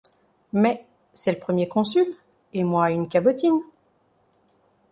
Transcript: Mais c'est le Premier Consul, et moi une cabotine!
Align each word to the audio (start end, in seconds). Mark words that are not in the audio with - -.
Mais 0.53 0.83
c'est 1.13 1.31
le 1.33 1.37
Premier 1.37 1.67
Consul, 1.69 2.07
et 2.53 2.63
moi 2.63 2.89
une 2.89 3.07
cabotine! 3.07 3.59